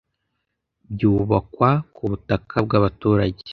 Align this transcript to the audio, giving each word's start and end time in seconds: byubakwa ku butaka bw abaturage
byubakwa 0.91 1.69
ku 1.95 2.03
butaka 2.09 2.55
bw 2.65 2.71
abaturage 2.79 3.41